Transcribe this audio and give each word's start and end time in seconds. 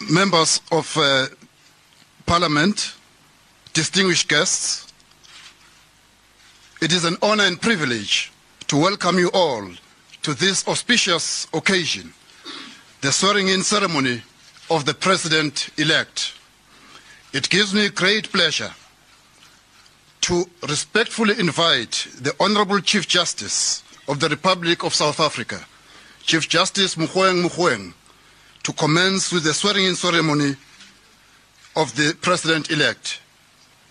members 0.00 0.60
of 0.70 0.96
uh, 0.96 1.26
Parliament, 2.26 2.94
distinguished 3.72 4.28
guests, 4.28 4.92
it 6.80 6.92
is 6.92 7.04
an 7.04 7.16
honor 7.22 7.44
and 7.44 7.60
privilege 7.60 8.32
to 8.66 8.76
welcome 8.76 9.18
you 9.18 9.30
all 9.32 9.68
to 10.22 10.34
this 10.34 10.66
auspicious 10.66 11.46
occasion, 11.52 12.12
the 13.00 13.12
swearing-in 13.12 13.62
ceremony 13.62 14.22
of 14.70 14.84
the 14.84 14.94
President-elect. 14.94 16.34
It 17.32 17.48
gives 17.50 17.74
me 17.74 17.88
great 17.88 18.32
pleasure 18.32 18.72
to 20.22 20.48
respectfully 20.68 21.38
invite 21.38 22.06
the 22.20 22.34
Honorable 22.40 22.80
Chief 22.80 23.06
Justice 23.06 23.82
of 24.08 24.20
the 24.20 24.28
Republic 24.28 24.82
of 24.82 24.94
South 24.94 25.20
Africa, 25.20 25.66
Chief 26.22 26.48
Justice 26.48 26.94
Mogoeng 26.96 27.42
Mogoeng, 27.42 27.92
to 28.64 28.72
commence 28.72 29.30
with 29.30 29.44
the 29.44 29.52
swearing-in 29.52 29.94
ceremony 29.94 30.56
of 31.76 31.94
the 31.96 32.16
President-elect, 32.20 33.20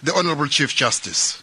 the 0.02 0.14
Honorable 0.16 0.48
Chief 0.48 0.76
Justice. 0.76 1.41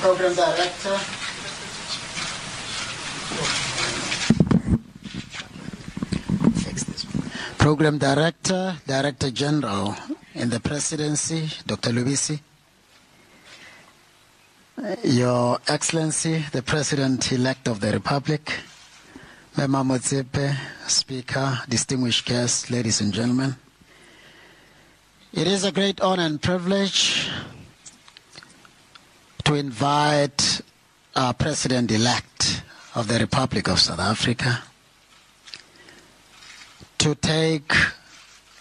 Program 0.00 0.34
Director. 0.34 0.98
Program 7.58 7.98
Director, 7.98 8.76
Director 8.86 9.30
General 9.30 9.96
in 10.34 10.50
the 10.50 10.60
Presidency, 10.60 11.48
Dr. 11.66 11.90
Lubisi. 11.90 12.40
Your 15.04 15.58
Excellency, 15.68 16.46
the 16.50 16.62
President-elect 16.62 17.68
of 17.68 17.80
the 17.80 17.92
Republic, 17.92 18.54
Mema 19.54 19.84
Motsepe, 19.84 20.56
Speaker, 20.88 21.58
distinguished 21.68 22.24
guests, 22.24 22.70
ladies 22.70 23.02
and 23.02 23.12
gentlemen. 23.12 23.56
It 25.34 25.46
is 25.46 25.64
a 25.64 25.72
great 25.72 26.00
honor 26.00 26.22
and 26.22 26.40
privilege 26.40 27.28
to 29.44 29.54
invite 29.56 30.62
our 31.14 31.34
President-elect 31.34 32.62
of 32.94 33.08
the 33.08 33.18
Republic 33.18 33.68
of 33.68 33.80
South 33.80 34.00
Africa 34.00 34.62
to 36.96 37.14
take 37.14 37.74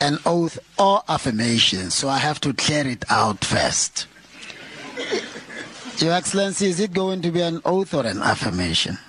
an 0.02 0.18
oath 0.26 0.60
or 0.78 1.04
affirmation, 1.08 1.90
so 1.90 2.10
I 2.10 2.18
have 2.18 2.42
to 2.42 2.54
clear 2.54 2.86
it 2.86 3.06
out 3.10 3.46
first. 3.46 4.08
Your 6.00 6.14
Excellency, 6.14 6.68
is 6.68 6.80
it 6.80 6.94
going 6.94 7.22
to 7.24 7.32
be 7.32 7.42
an 7.42 7.60
oath 7.66 7.94
or 7.94 8.06
an 8.06 8.22
affirmation? 8.22 9.00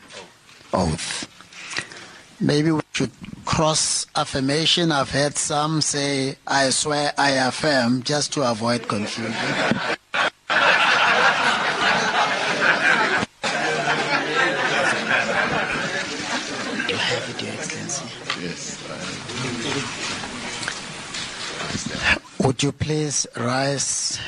Oath. 0.73 1.29
Maybe 2.41 2.71
we 2.73 2.81
should 2.95 3.11
cross 3.45 4.07
affirmation. 4.17 4.91
I've 4.91 5.11
heard 5.11 5.37
some 5.37 5.83
say, 5.83 6.37
I 6.47 6.71
swear, 6.71 7.13
I 7.19 7.33
affirm, 7.33 8.03
just 8.05 8.33
to 8.35 8.51
avoid 8.51 8.89
confusion. 8.89 9.33
You 16.89 16.97
have 16.97 17.29
it, 17.29 17.43
Your 17.43 17.53
Excellency. 17.53 18.07
Would 22.45 22.63
you 22.63 22.73
please 22.73 23.27
rise, 23.37 24.19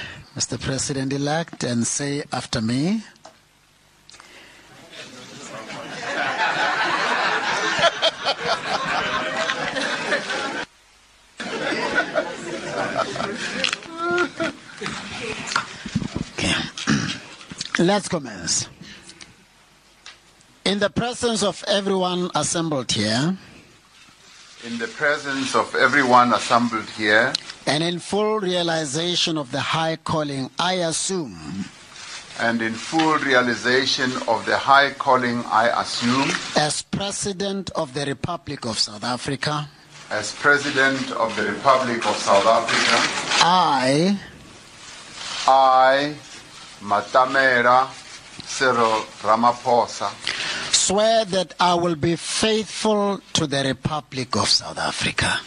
Mr. 0.41 0.59
President 0.59 1.13
elect, 1.13 1.65
and 1.65 1.87
say 1.87 2.25
after 2.33 2.63
me? 2.63 3.03
Okay. 16.33 16.55
Let's 17.84 18.09
commence. 18.09 18.67
In 20.65 20.79
the 20.79 20.89
presence 20.89 21.43
of 21.43 21.62
everyone 21.69 22.31
assembled 22.34 22.91
here, 22.91 23.37
In 24.65 24.77
the 24.79 24.89
presence 24.89 25.55
of 25.55 25.75
everyone 25.75 26.34
assembled 26.34 26.89
here, 26.91 27.33
and 27.70 27.84
in 27.84 28.00
full 28.00 28.41
realization 28.41 29.38
of 29.38 29.53
the 29.53 29.60
high 29.60 29.94
calling 29.94 30.50
I 30.58 30.75
assume. 30.91 31.64
And 32.41 32.60
in 32.62 32.72
full 32.72 33.16
realization 33.19 34.10
of 34.26 34.44
the 34.44 34.56
high 34.56 34.91
calling 34.91 35.44
I 35.47 35.69
assume. 35.81 36.28
As 36.56 36.82
President 36.82 37.70
of 37.76 37.94
the 37.94 38.06
Republic 38.06 38.66
of 38.66 38.76
South 38.76 39.04
Africa, 39.04 39.69
as 40.10 40.34
President 40.34 41.12
of 41.12 41.36
the 41.36 41.44
Republic 41.44 42.04
of 42.10 42.16
South 42.16 42.44
Africa, 42.44 42.97
I, 43.47 44.19
I, 45.47 46.14
Matamela 46.82 47.88
Cyril 48.42 49.06
Ramaphosa, 49.22 50.10
swear 50.75 51.25
that 51.26 51.54
I 51.60 51.75
will 51.75 51.94
be 51.94 52.16
faithful 52.16 53.20
to 53.34 53.47
the 53.47 53.62
Republic 53.62 54.34
of 54.34 54.48
South 54.48 54.78
Africa 54.78 55.38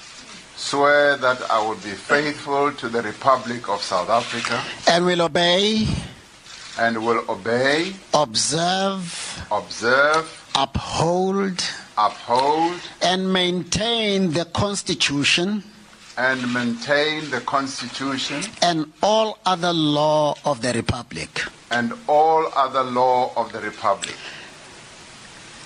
swear 0.56 1.18
that 1.18 1.42
I 1.50 1.60
will 1.68 1.76
be 1.76 1.92
faithful 1.92 2.72
to 2.74 2.90
the 2.90 3.02
Republic 3.02 3.70
of 3.70 3.82
South 3.82 4.10
Africa 4.10 4.62
and 4.88 5.06
will 5.06 5.22
obey, 5.22 5.88
and 6.80 7.06
will 7.06 7.24
obey, 7.30 7.94
observe, 8.14 9.44
observe, 9.52 10.52
uphold, 10.56 11.64
uphold, 11.98 12.80
and 13.02 13.32
maintain 13.32 14.32
the 14.32 14.46
Constitution 14.46 15.64
and 16.18 16.54
maintain 16.54 17.28
the 17.32 17.42
Constitution 17.42 18.44
and 18.62 18.92
all 19.02 19.40
other 19.46 19.74
law 19.74 20.36
of 20.46 20.62
the 20.62 20.72
Republic. 20.74 21.42
and 21.72 21.92
all 22.08 22.48
other 22.56 22.84
law 22.84 23.32
of 23.36 23.52
the 23.52 23.60
Republic. 23.62 24.16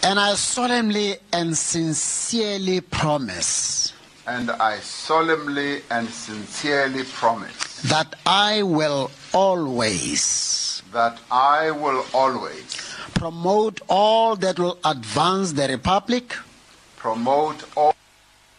And 0.03 0.17
I 0.21 0.35
solemnly 0.35 1.17
and 1.33 1.57
sincerely 1.57 2.79
promise 2.79 3.91
And 4.27 4.51
I 4.51 4.79
solemnly 4.79 5.83
and 5.89 6.09
sincerely 6.09 7.03
promise 7.05 7.81
that 7.83 8.15
I 8.25 8.61
will 8.63 9.09
always 9.33 10.83
that 10.91 11.17
I 11.31 11.71
will 11.71 12.05
always 12.13 12.65
promote 13.13 13.79
all 13.87 14.35
that 14.37 14.59
will 14.59 14.77
advance 14.83 15.53
the 15.53 15.67
Republic 15.67 16.35
promote 16.97 17.63
all 17.77 17.95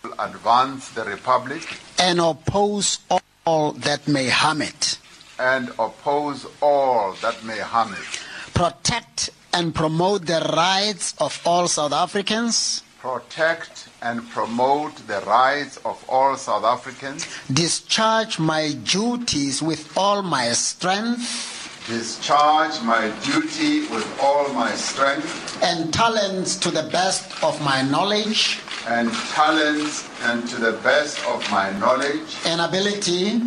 that 0.03 0.09
will 0.09 0.21
advance 0.21 0.89
the 0.91 1.05
Republic 1.05 1.62
and 1.99 2.19
oppose 2.19 2.99
all 3.45 3.73
that 3.73 4.07
may 4.09 4.28
harm 4.28 4.62
it, 4.62 4.99
and 5.39 5.69
oppose 5.78 6.47
all 6.62 7.12
that 7.21 7.43
may 7.45 7.59
harm 7.59 7.93
it. 7.93 8.21
protect 8.55 9.31
and 9.53 9.75
promote 9.75 10.27
the 10.27 10.41
rights 10.57 11.15
of 11.19 11.41
all 11.45 11.67
South 11.69 11.93
Africans, 11.93 12.83
Protect 13.00 13.88
and 14.03 14.28
promote 14.31 14.97
the 15.06 15.20
rights 15.20 15.76
of 15.84 16.04
all 16.09 16.36
South 16.36 16.64
Africans. 16.64 17.28
discharge 17.53 18.41
my 18.41 18.72
duties 18.82 19.62
with 19.62 19.97
all 19.97 20.20
my 20.20 20.48
strength. 20.48 21.84
Discharge 21.86 22.82
my 22.82 23.09
duty 23.25 23.86
with 23.94 24.04
all 24.20 24.53
my 24.53 24.72
strength. 24.72 25.62
And 25.62 25.94
talents 25.94 26.56
to 26.56 26.72
the 26.72 26.88
best 26.91 27.42
of 27.44 27.62
my 27.62 27.82
knowledge. 27.82 28.59
And 28.88 29.12
talents 29.32 30.09
and 30.25 30.48
to 30.48 30.56
the 30.56 30.72
best 30.82 31.25
of 31.26 31.48
my 31.53 31.70
knowledge. 31.78 32.36
And 32.47 32.60
ability. 32.60 33.41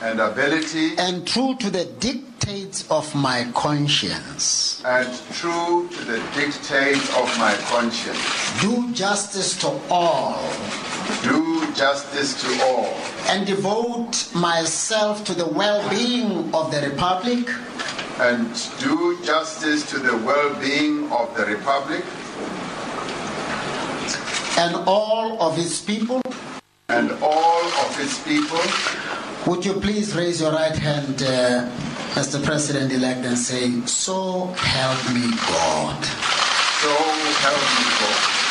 And 0.00 0.20
ability. 0.20 0.96
And 0.96 1.26
true 1.26 1.56
to 1.56 1.70
the 1.70 1.86
dictates 1.98 2.31
of 2.90 3.14
my 3.14 3.46
conscience. 3.54 4.82
and 4.84 5.08
true 5.32 5.88
to 5.90 6.04
the 6.04 6.18
dictates 6.34 7.08
of 7.16 7.28
my 7.38 7.54
conscience. 7.70 8.18
Do 8.60 8.92
justice 8.92 9.56
to 9.60 9.68
all 9.88 10.42
Do 11.22 11.72
justice 11.72 12.34
to 12.42 12.64
all 12.64 12.92
and 13.28 13.46
devote 13.46 14.28
myself 14.34 15.24
to 15.24 15.34
the 15.34 15.46
well-being 15.46 16.52
of 16.52 16.72
the 16.72 16.80
Republic 16.90 17.48
and 18.18 18.48
do 18.80 19.16
justice 19.22 19.88
to 19.90 19.98
the 20.00 20.16
well-being 20.26 21.10
of 21.12 21.34
the 21.36 21.46
Republic 21.46 22.04
and 24.58 24.74
all 24.88 25.40
of 25.40 25.58
its 25.58 25.80
people. 25.80 26.20
and 26.88 27.12
all 27.22 27.62
of 27.86 28.00
its 28.00 28.18
people. 28.24 28.60
Would 29.46 29.64
you 29.64 29.74
please 29.74 30.14
raise 30.14 30.40
your 30.40 30.52
right 30.52 30.76
hand, 30.76 31.22
uh, 31.22 31.66
Mr. 32.14 32.44
President-elect, 32.44 33.24
and 33.24 33.38
say, 33.38 33.80
"So 33.86 34.46
help 34.58 35.00
me 35.14 35.30
God." 35.48 36.04
So 36.82 36.92
help 37.44 37.62
me 37.78 37.84
God. 38.00 38.42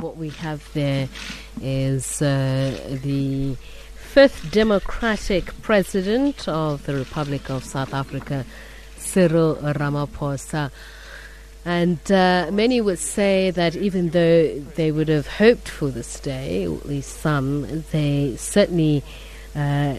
what 0.00 0.16
we 0.16 0.30
have 0.46 0.72
there 0.74 1.08
is 1.60 2.22
uh, 2.22 2.98
the 3.02 3.56
fifth 4.14 4.50
Democratic 4.52 5.44
President 5.62 6.46
of 6.46 6.86
the 6.86 6.94
Republic 6.94 7.50
of 7.50 7.64
South 7.64 7.92
Africa, 7.92 8.44
Cyril 8.96 9.56
Ramaphosa. 9.56 10.70
And 11.64 12.00
uh, 12.12 12.50
many 12.52 12.80
would 12.80 13.00
say 13.00 13.50
that 13.50 13.74
even 13.74 14.10
though 14.10 14.60
they 14.78 14.92
would 14.92 15.08
have 15.08 15.26
hoped 15.26 15.68
for 15.68 15.88
this 15.88 16.20
day, 16.20 16.64
at 16.64 16.86
least 16.86 17.12
some, 17.26 17.82
they 17.90 18.36
certainly 18.36 19.02
uh, 19.56 19.96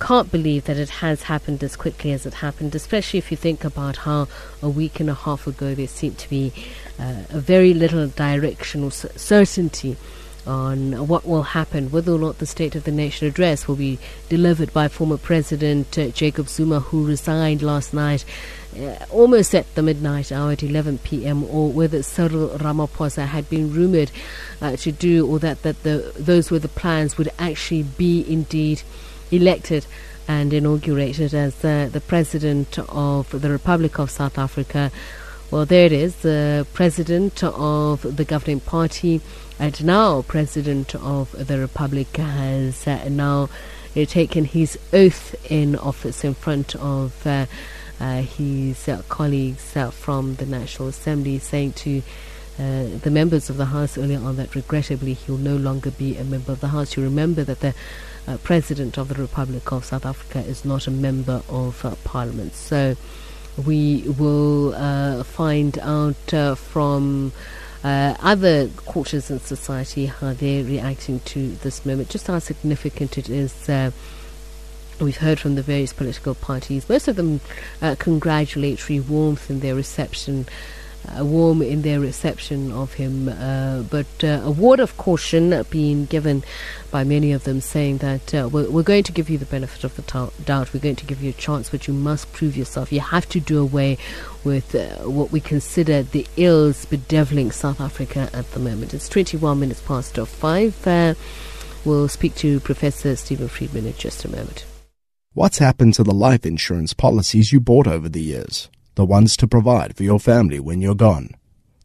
can't 0.00 0.30
believe 0.30 0.64
that 0.64 0.78
it 0.78 0.90
has 1.04 1.24
happened 1.24 1.62
as 1.62 1.76
quickly 1.76 2.12
as 2.12 2.24
it 2.24 2.34
happened, 2.34 2.74
especially 2.74 3.18
if 3.18 3.30
you 3.30 3.36
think 3.36 3.62
about 3.62 3.96
how 4.08 4.26
a 4.62 4.70
week 4.70 5.00
and 5.00 5.10
a 5.10 5.14
half 5.14 5.46
ago 5.46 5.74
there 5.74 5.86
seemed 5.86 6.18
to 6.18 6.30
be 6.30 6.52
uh, 6.98 7.22
a 7.30 7.40
very 7.40 7.74
little 7.74 8.06
direction 8.08 8.84
or 8.84 8.90
certainty 8.90 9.96
on 10.46 11.08
what 11.08 11.26
will 11.26 11.42
happen, 11.42 11.90
whether 11.90 12.12
or 12.12 12.18
not 12.18 12.38
the 12.38 12.46
State 12.46 12.76
of 12.76 12.84
the 12.84 12.92
Nation 12.92 13.26
address 13.26 13.66
will 13.66 13.76
be 13.76 13.98
delivered 14.28 14.72
by 14.72 14.86
former 14.86 15.16
President 15.16 15.98
uh, 15.98 16.08
Jacob 16.08 16.48
Zuma, 16.48 16.80
who 16.80 17.04
resigned 17.04 17.62
last 17.62 17.92
night. 17.92 18.24
Uh, 18.78 18.94
almost 19.10 19.54
at 19.54 19.74
the 19.74 19.82
midnight 19.82 20.30
hour 20.30 20.52
at 20.52 20.62
11 20.62 20.98
p.m., 20.98 21.42
or 21.44 21.70
whether 21.70 22.02
Cyril 22.02 22.50
Ramaphosa 22.50 23.26
had 23.26 23.48
been 23.48 23.72
rumored 23.72 24.10
uh, 24.60 24.76
to 24.76 24.92
do, 24.92 25.26
or 25.26 25.38
that, 25.40 25.62
that 25.62 25.82
the, 25.82 26.12
those 26.16 26.50
were 26.50 26.58
the 26.58 26.68
plans, 26.68 27.18
would 27.18 27.30
actually 27.38 27.82
be 27.82 28.24
indeed 28.30 28.82
elected 29.30 29.86
and 30.28 30.52
inaugurated 30.52 31.34
as 31.34 31.64
uh, 31.64 31.88
the 31.90 32.00
President 32.00 32.78
of 32.88 33.30
the 33.40 33.50
Republic 33.50 33.98
of 33.98 34.10
South 34.10 34.38
Africa. 34.38 34.92
Well, 35.48 35.64
there 35.64 35.86
it 35.86 35.92
is, 35.92 36.16
the 36.16 36.66
President 36.72 37.44
of 37.44 38.16
the 38.16 38.24
governing 38.24 38.58
party 38.58 39.20
and 39.60 39.84
now 39.84 40.22
President 40.22 40.96
of 40.96 41.30
the 41.46 41.60
Republic 41.60 42.16
has 42.16 42.84
uh, 42.88 43.08
now 43.08 43.48
uh, 43.96 44.04
taken 44.06 44.44
his 44.44 44.76
oath 44.92 45.36
in 45.48 45.76
office 45.76 46.24
in 46.24 46.34
front 46.34 46.74
of 46.76 47.24
uh, 47.26 47.46
uh 48.00 48.22
his 48.22 48.88
uh, 48.88 49.02
colleagues 49.08 49.76
uh, 49.76 49.92
from 49.92 50.34
the 50.34 50.46
National 50.46 50.88
Assembly, 50.88 51.38
saying 51.38 51.74
to 51.74 52.02
the 52.58 53.10
members 53.10 53.48
of 53.48 53.56
the 53.56 53.66
House 53.66 53.96
earlier 53.96 54.18
on 54.18 54.36
that 54.36 54.54
regrettably 54.54 55.12
he 55.12 55.30
will 55.30 55.38
no 55.38 55.56
longer 55.56 55.92
be 55.92 56.16
a 56.16 56.24
member 56.24 56.52
of 56.52 56.60
the 56.60 56.68
House. 56.68 56.96
You 56.96 57.04
remember 57.04 57.44
that 57.44 57.60
the 57.60 57.74
President 58.42 58.98
of 58.98 59.08
the 59.08 59.14
Republic 59.14 59.70
of 59.70 59.84
South 59.84 60.04
Africa 60.04 60.40
is 60.40 60.64
not 60.64 60.88
a 60.88 60.90
member 60.90 61.42
of 61.48 61.98
Parliament. 62.02 62.54
So 62.54 62.96
we 63.64 64.02
will 64.18 65.22
find 65.24 65.78
out 65.78 66.56
from 66.58 67.32
uh, 67.86 68.16
other 68.20 68.68
quarters 68.84 69.30
in 69.30 69.38
society, 69.38 70.06
how 70.06 70.32
they're 70.32 70.64
reacting 70.64 71.20
to 71.20 71.50
this 71.56 71.86
moment, 71.86 72.08
just 72.08 72.26
how 72.26 72.38
significant 72.40 73.16
it 73.16 73.28
is. 73.28 73.68
Uh, 73.68 73.92
we've 75.00 75.18
heard 75.18 75.38
from 75.38 75.54
the 75.54 75.62
various 75.62 75.92
political 75.92 76.34
parties, 76.34 76.88
most 76.88 77.06
of 77.06 77.14
them 77.14 77.40
uh, 77.80 77.94
congratulatory 77.98 78.98
warmth 78.98 79.48
in 79.50 79.60
their 79.60 79.76
reception 79.76 80.46
uh, 80.48 80.52
warm 81.20 81.62
in 81.62 81.82
their 81.82 82.00
reception 82.00 82.72
of 82.72 82.94
him, 82.94 83.28
uh, 83.28 83.82
but 83.82 84.06
uh, 84.22 84.40
a 84.44 84.50
word 84.50 84.80
of 84.80 84.96
caution 84.96 85.64
being 85.70 86.06
given 86.06 86.42
by 86.90 87.04
many 87.04 87.32
of 87.32 87.44
them, 87.44 87.60
saying 87.60 87.98
that 87.98 88.34
uh, 88.34 88.48
we're, 88.50 88.70
we're, 88.70 88.82
going 88.82 89.02
to 89.02 89.12
give 89.12 89.28
you 89.28 89.38
the 89.38 89.46
benefit 89.46 89.84
of 89.84 89.94
the 89.96 90.02
t- 90.02 90.44
doubt, 90.44 90.72
we're 90.72 90.80
going 90.80 90.96
to 90.96 91.06
give 91.06 91.22
you 91.22 91.30
a 91.30 91.34
chance, 91.34 91.70
but 91.70 91.86
you 91.86 91.94
must 91.94 92.32
prove 92.32 92.56
yourself. 92.56 92.92
You 92.92 93.00
have 93.00 93.28
to 93.30 93.40
do 93.40 93.60
away 93.60 93.98
with 94.44 94.74
what 95.04 95.32
we 95.32 95.40
consider 95.40 96.02
the 96.02 96.26
ills 96.36 96.84
bedeviling 96.84 97.50
South 97.50 97.80
Africa 97.80 98.30
at 98.32 98.50
the 98.52 98.60
moment. 98.60 98.94
It's 98.94 99.08
21 99.08 99.58
minutes 99.58 99.80
past 99.80 100.16
5. 100.16 100.86
Uh, 100.86 101.14
we'll 101.84 102.08
speak 102.08 102.34
to 102.36 102.60
Professor 102.60 103.16
Stephen 103.16 103.48
Friedman 103.48 103.86
in 103.86 103.94
just 103.94 104.24
a 104.24 104.28
moment. 104.28 104.64
What's 105.32 105.58
happened 105.58 105.94
to 105.94 106.02
the 106.02 106.14
life 106.14 106.46
insurance 106.46 106.94
policies 106.94 107.52
you 107.52 107.60
bought 107.60 107.86
over 107.86 108.08
the 108.08 108.22
years? 108.22 108.70
The 108.96 109.06
ones 109.06 109.36
to 109.36 109.46
provide 109.46 109.96
for 109.96 110.02
your 110.02 110.18
family 110.18 110.58
when 110.58 110.80
you're 110.80 110.94
gone, 110.94 111.30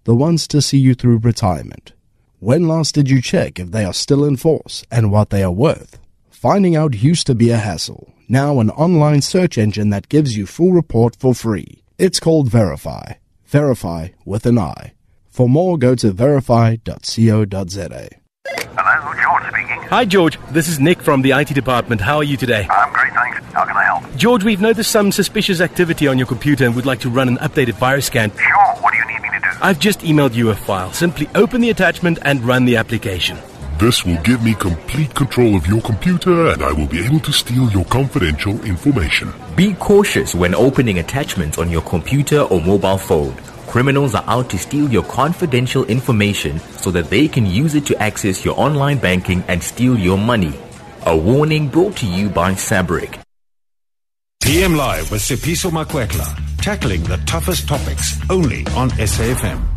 the 0.05 0.15
ones 0.15 0.47
to 0.47 0.61
see 0.61 0.77
you 0.77 0.95
through 0.95 1.19
retirement. 1.19 1.93
When 2.39 2.67
last 2.67 2.95
did 2.95 3.09
you 3.09 3.21
check 3.21 3.59
if 3.59 3.69
they 3.69 3.85
are 3.85 3.93
still 3.93 4.25
in 4.25 4.37
force 4.37 4.83
and 4.89 5.11
what 5.11 5.29
they 5.29 5.43
are 5.43 5.51
worth? 5.51 5.99
Finding 6.31 6.75
out 6.75 7.03
used 7.03 7.27
to 7.27 7.35
be 7.35 7.51
a 7.51 7.57
hassle. 7.57 8.13
Now 8.27 8.59
an 8.59 8.71
online 8.71 9.21
search 9.21 9.57
engine 9.57 9.89
that 9.91 10.09
gives 10.09 10.35
you 10.35 10.45
full 10.47 10.71
report 10.71 11.15
for 11.15 11.35
free. 11.35 11.83
It's 11.99 12.19
called 12.19 12.49
Verify. 12.49 13.13
Verify 13.45 14.07
with 14.25 14.45
an 14.45 14.57
I. 14.57 14.93
For 15.29 15.47
more, 15.47 15.77
go 15.77 15.93
to 15.95 16.11
verify.co.za. 16.11 18.09
Hello, 18.47 19.13
George 19.21 19.53
speaking. 19.53 19.81
Hi, 19.89 20.05
George. 20.05 20.39
This 20.51 20.67
is 20.67 20.79
Nick 20.79 21.01
from 21.01 21.21
the 21.21 21.31
IT 21.31 21.49
department. 21.53 22.01
How 22.01 22.17
are 22.17 22.23
you 22.23 22.37
today? 22.37 22.65
I'm 22.69 22.93
great, 22.93 23.13
thanks. 23.13 23.53
How 23.53 23.65
can 23.65 23.75
I 23.75 23.83
help? 23.83 24.03
George, 24.21 24.43
we've 24.43 24.61
noticed 24.61 24.91
some 24.91 25.11
suspicious 25.11 25.61
activity 25.61 26.07
on 26.07 26.19
your 26.19 26.27
computer 26.27 26.63
and 26.63 26.75
would 26.75 26.85
like 26.85 26.99
to 26.99 27.09
run 27.09 27.27
an 27.27 27.37
updated 27.37 27.73
virus 27.73 28.05
scan. 28.05 28.29
Sure. 28.29 28.75
What 28.79 28.93
do 28.93 28.99
you 28.99 29.05
need 29.07 29.19
me 29.19 29.29
to 29.29 29.39
do? 29.39 29.47
I've 29.63 29.79
just 29.79 30.01
emailed 30.01 30.35
you 30.35 30.51
a 30.51 30.55
file. 30.55 30.93
Simply 30.93 31.27
open 31.33 31.59
the 31.59 31.71
attachment 31.71 32.19
and 32.21 32.39
run 32.43 32.65
the 32.65 32.77
application. 32.77 33.39
This 33.79 34.05
will 34.05 34.21
give 34.21 34.43
me 34.43 34.53
complete 34.53 35.15
control 35.15 35.55
of 35.55 35.65
your 35.65 35.81
computer 35.81 36.49
and 36.49 36.61
I 36.61 36.71
will 36.71 36.85
be 36.85 37.03
able 37.03 37.19
to 37.19 37.33
steal 37.33 37.71
your 37.71 37.83
confidential 37.85 38.63
information. 38.63 39.33
Be 39.55 39.73
cautious 39.73 40.35
when 40.35 40.53
opening 40.53 40.99
attachments 40.99 41.57
on 41.57 41.71
your 41.71 41.81
computer 41.81 42.41
or 42.41 42.61
mobile 42.61 42.99
phone. 42.99 43.33
Criminals 43.65 44.13
are 44.13 44.25
out 44.27 44.51
to 44.51 44.59
steal 44.59 44.87
your 44.91 45.05
confidential 45.05 45.83
information 45.85 46.59
so 46.59 46.91
that 46.91 47.09
they 47.09 47.27
can 47.27 47.47
use 47.47 47.73
it 47.73 47.87
to 47.87 47.97
access 47.97 48.45
your 48.45 48.53
online 48.59 48.99
banking 48.99 49.43
and 49.47 49.63
steal 49.63 49.97
your 49.97 50.19
money. 50.19 50.53
A 51.07 51.17
warning 51.17 51.69
brought 51.69 51.97
to 51.97 52.05
you 52.05 52.29
by 52.29 52.53
SABRIC. 52.53 53.20
PM 54.51 54.75
Live 54.75 55.09
with 55.11 55.21
Tsepiso 55.21 55.71
Makwetla, 55.71 56.27
tackling 56.57 57.01
the 57.03 57.15
toughest 57.25 57.69
topics 57.69 58.19
only 58.29 58.67
on 58.75 58.89
SAFM. 58.89 59.70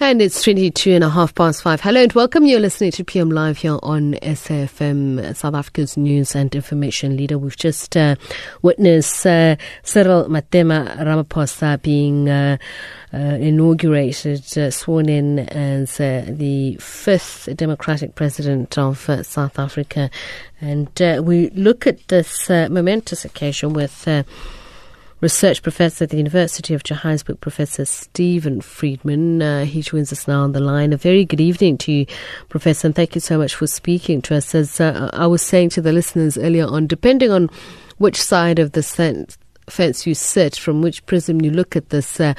And 0.00 0.22
it's 0.22 0.44
22 0.44 0.92
and 0.92 1.02
a 1.02 1.08
half 1.08 1.34
past 1.34 1.60
five. 1.60 1.80
Hello 1.80 2.00
and 2.00 2.12
welcome. 2.12 2.46
You're 2.46 2.60
listening 2.60 2.92
to 2.92 3.04
PM 3.04 3.32
Live 3.32 3.58
here 3.58 3.80
on 3.82 4.14
SAFM, 4.22 5.34
South 5.34 5.54
Africa's 5.54 5.96
news 5.96 6.36
and 6.36 6.54
information 6.54 7.16
leader. 7.16 7.36
We've 7.36 7.56
just 7.56 7.96
uh, 7.96 8.14
witnessed 8.62 9.26
uh, 9.26 9.56
Cyril 9.82 10.26
Matema 10.26 10.96
Ramaphosa 10.98 11.82
being 11.82 12.28
uh, 12.28 12.58
uh 13.12 13.16
inaugurated, 13.16 14.56
uh, 14.56 14.70
sworn 14.70 15.08
in 15.08 15.40
as 15.40 15.98
uh, 15.98 16.26
the 16.28 16.76
fifth 16.76 17.48
democratic 17.56 18.14
president 18.14 18.78
of 18.78 18.98
South 19.22 19.58
Africa. 19.58 20.10
And 20.60 20.88
we 21.26 21.50
look 21.50 21.88
at 21.88 22.06
this 22.06 22.48
momentous 22.48 23.24
occasion 23.24 23.72
with 23.72 24.06
research 25.20 25.62
professor 25.62 26.04
at 26.04 26.10
the 26.10 26.16
University 26.16 26.74
of 26.74 26.84
Johannesburg, 26.84 27.40
Professor 27.40 27.84
Stephen 27.84 28.60
Friedman. 28.60 29.42
Uh, 29.42 29.64
he 29.64 29.82
joins 29.82 30.12
us 30.12 30.28
now 30.28 30.42
on 30.42 30.52
the 30.52 30.60
line. 30.60 30.92
A 30.92 30.96
very 30.96 31.24
good 31.24 31.40
evening 31.40 31.76
to 31.78 31.92
you, 31.92 32.06
Professor, 32.48 32.86
and 32.86 32.94
thank 32.94 33.14
you 33.14 33.20
so 33.20 33.38
much 33.38 33.54
for 33.54 33.66
speaking 33.66 34.22
to 34.22 34.36
us. 34.36 34.54
As 34.54 34.80
uh, 34.80 35.10
I 35.12 35.26
was 35.26 35.42
saying 35.42 35.70
to 35.70 35.82
the 35.82 35.92
listeners 35.92 36.38
earlier 36.38 36.66
on, 36.66 36.86
depending 36.86 37.30
on 37.30 37.50
which 37.98 38.20
side 38.20 38.58
of 38.60 38.72
the 38.72 38.82
fence, 38.82 39.36
fence 39.68 40.06
you 40.06 40.14
sit, 40.14 40.56
from 40.56 40.82
which 40.82 41.04
prism 41.06 41.40
you 41.40 41.50
look 41.50 41.74
at 41.74 41.88
this, 41.90 42.20
uh, 42.20 42.34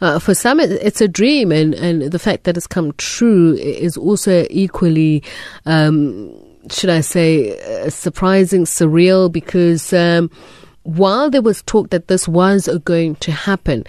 uh, 0.00 0.18
for 0.18 0.34
some 0.34 0.60
it's 0.60 1.00
a 1.00 1.08
dream, 1.08 1.50
and, 1.50 1.74
and 1.74 2.02
the 2.02 2.18
fact 2.18 2.44
that 2.44 2.56
it's 2.56 2.66
come 2.66 2.92
true 2.92 3.54
is 3.54 3.96
also 3.96 4.46
equally. 4.50 5.22
Um, 5.66 6.32
should 6.70 6.90
I 6.90 7.00
say, 7.00 7.58
uh, 7.58 7.88
surprising, 7.88 8.66
surreal, 8.66 9.32
because 9.32 9.94
um, 9.94 10.30
while 10.82 11.30
there 11.30 11.42
was 11.42 11.62
talk 11.62 11.90
that 11.90 12.08
this 12.08 12.26
was 12.26 12.68
going 12.84 13.16
to 13.16 13.32
happen, 13.32 13.84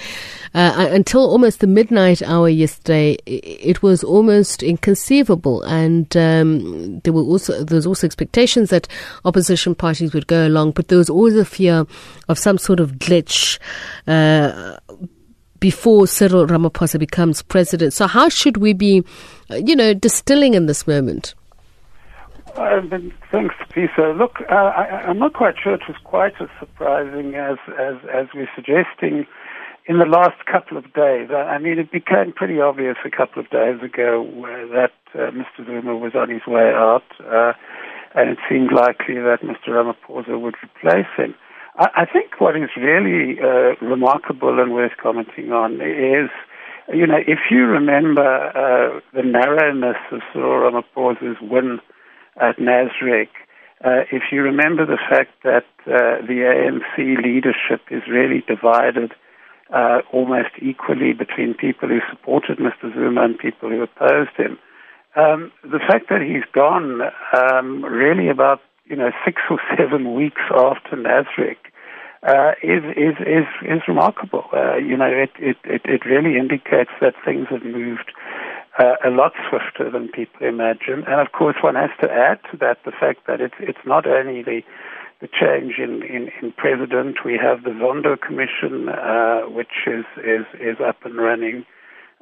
uh, 0.54 0.88
until 0.92 1.22
almost 1.22 1.60
the 1.60 1.68
midnight 1.68 2.22
hour 2.22 2.50
yesterday, 2.50 3.18
it 3.26 3.82
was 3.82 4.04
almost 4.04 4.62
inconceivable, 4.62 5.62
and 5.64 6.16
um, 6.18 7.00
there 7.02 7.14
were 7.14 7.22
also 7.22 7.64
there 7.64 7.76
was 7.76 7.88
also 7.88 8.06
expectations 8.06 8.70
that 8.70 8.88
opposition 9.24 9.74
parties 9.74 10.14
would 10.14 10.28
go 10.28 10.46
along, 10.46 10.72
but 10.72 10.90
there 10.90 10.98
was 10.98 11.10
always 11.10 11.36
a 11.36 11.46
fear 11.46 11.86
of 12.28 12.38
some 12.38 12.58
sort 12.58 12.80
of 12.80 12.94
glitch. 12.94 13.58
Uh, 14.08 14.78
before 15.60 16.08
Cyril 16.08 16.48
Ramaphosa 16.48 17.00
becomes 17.00 17.44
president. 17.44 17.94
So, 17.94 18.08
how 18.08 18.30
should 18.30 18.58
we 18.58 18.74
be, 18.74 19.04
uh, 19.52 19.58
you 19.58 19.76
know, 19.76 19.94
distilling 19.94 20.56
in 20.56 20.66
this 20.66 20.88
moment? 20.88 21.36
Uh, 22.56 22.82
thanks, 23.32 23.56
Lisa. 23.76 24.14
Look, 24.18 24.42
uh, 24.50 24.54
I, 24.54 25.10
am 25.10 25.20
not 25.20 25.34
quite 25.34 25.56
sure 25.62 25.74
it 25.74 25.88
was 25.88 25.98
quite 26.04 26.34
as 26.42 26.50
surprising 26.60 27.36
as, 27.36 27.58
as, 27.80 27.96
as 28.14 28.28
we're 28.34 28.50
suggesting 28.56 29.26
in 29.88 30.00
the 30.00 30.06
last 30.06 30.46
couple 30.46 30.78
of 30.78 30.86
days. 30.94 31.30
I, 31.32 31.58
mean, 31.60 31.80
it 31.80 31.92
became 31.92 32.34
pretty 32.34 32.60
obvious 32.60 32.98
a 33.06 33.10
couple 33.10 33.42
of 33.42 33.50
days 33.50 33.82
ago 33.82 34.26
that 34.74 34.92
uh, 35.16 35.32
Mr. 35.32 35.66
Zuma 35.66 35.96
was 35.98 36.14
on 36.16 36.30
his 36.30 36.46
way 36.46 36.72
out, 36.74 37.08
uh, 37.22 37.54
and 38.16 38.30
it 38.30 38.38
seemed 38.50 38.72
likely 38.74 39.16
that 39.16 39.40
Mr. 39.44 39.70
Ramaphosa 39.70 40.40
would 40.40 40.56
replace 40.64 41.12
him. 41.18 41.34
I, 41.78 42.04
I 42.04 42.06
think 42.06 42.40
what 42.40 42.56
is 42.58 42.70
really 42.76 43.40
uh, 43.40 43.76
remarkable 43.82 44.60
and 44.60 44.74
worth 44.74 44.98
commenting 45.02 45.52
on 45.52 45.76
is 45.82 46.30
you 46.94 47.08
know, 47.08 47.20
if 47.26 47.40
you 47.50 47.66
remember 47.66 48.22
uh, 48.22 49.00
the 49.14 49.24
narrowness 49.24 49.98
of 50.12 50.22
Cyril 50.34 50.70
Ramaphosa's 50.70 51.38
win 51.42 51.80
at 52.40 52.58
Nasrec, 52.58 53.30
uh, 53.84 54.06
if 54.12 54.24
you 54.32 54.42
remember 54.44 54.86
the 54.86 55.00
fact 55.10 55.32
that 55.44 55.66
uh, 55.88 56.22
the 56.26 56.46
ANC 56.46 57.24
leadership 57.24 57.82
is 57.90 58.04
really 58.08 58.44
divided 58.48 59.14
uh, 59.74 60.02
almost 60.12 60.52
equally 60.62 61.14
between 61.14 61.54
people 61.56 61.90
who 61.90 62.00
supported 62.10 62.60
Mr. 62.60 62.94
Zuma 62.94 63.24
and 63.24 63.40
people 63.40 63.70
who 63.70 63.82
opposed 63.82 64.36
him, 64.38 64.60
um, 65.16 65.52
the 65.64 65.80
fact 65.80 66.10
that 66.10 66.22
he's 66.22 66.46
gone 66.54 67.02
um, 67.38 67.84
really 67.84 68.30
about 68.30 68.62
you 68.86 68.96
know 68.96 69.12
six 69.26 69.42
or 69.50 69.60
seven 69.78 70.14
weeks 70.14 70.42
after 70.56 70.96
Nasrec 70.96 71.58
uh, 72.24 72.52
is, 72.62 72.84
is 72.96 73.16
is 73.20 73.48
is 73.64 73.82
remarkable. 73.88 74.46
Uh, 74.54 74.78
you 74.78 74.96
know, 74.96 75.10
it, 75.10 75.32
it 75.40 75.58
it 75.64 75.82
it 75.86 76.06
really 76.06 76.38
indicates 76.38 76.92
that 77.02 77.14
things 77.26 77.48
have 77.50 77.64
moved 77.66 78.12
uh, 78.82 78.96
a 79.06 79.12
lot 79.12 79.34
swifter 79.48 79.90
than 79.92 80.10
people 80.10 80.48
imagine. 80.48 81.04
And 81.08 81.22
of 81.22 81.32
course, 81.32 81.58
one 81.62 81.76
has 81.76 81.92
to 82.02 82.12
add 82.12 82.40
to 82.52 82.58
that 82.58 82.80
the 82.84 82.92
fact 82.92 83.28
that 83.28 83.40
it's 83.40 83.60
it's 83.60 83.86
not 83.86 84.08
only 84.08 84.42
the 84.44 84.62
the 85.22 85.28
change 85.28 85.78
in, 85.78 86.02
in, 86.02 86.30
in 86.42 86.52
president. 86.52 87.18
We 87.24 87.38
have 87.38 87.64
the 87.64 87.70
Zondo 87.70 88.20
Commission, 88.20 88.90
uh, 88.90 89.42
which 89.42 89.86
is, 89.86 90.04
is, 90.18 90.46
is 90.60 90.78
up 90.84 91.06
and 91.06 91.16
running. 91.16 91.64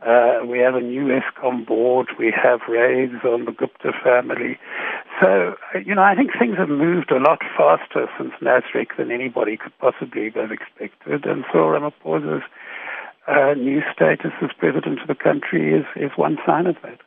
Uh, 0.05 0.45
we 0.45 0.59
have 0.59 0.75
a 0.75 0.81
new 0.81 1.07
Eskom 1.07 1.65
board. 1.65 2.07
We 2.17 2.33
have 2.35 2.59
raids 2.69 3.23
on 3.23 3.45
the 3.45 3.51
Gupta 3.51 3.91
family. 4.03 4.57
So, 5.21 5.55
uh, 5.73 5.79
you 5.79 5.95
know, 5.95 6.03
I 6.03 6.15
think 6.15 6.31
things 6.37 6.57
have 6.57 6.69
moved 6.69 7.11
a 7.11 7.19
lot 7.19 7.39
faster 7.57 8.07
since 8.17 8.31
Nasrec 8.41 8.97
than 8.97 9.11
anybody 9.11 9.57
could 9.57 9.77
possibly 9.79 10.31
have 10.35 10.51
expected. 10.51 11.25
And 11.25 11.45
so 11.51 11.59
Ramaphosa's 11.59 12.43
uh, 13.29 13.53
new 13.53 13.81
status 13.93 14.31
as 14.41 14.49
president 14.57 15.01
of 15.01 15.07
the 15.07 15.15
country 15.15 15.73
is, 15.73 15.85
is 15.95 16.11
one 16.15 16.37
sign 16.45 16.65
of 16.65 16.75
that. 16.83 16.99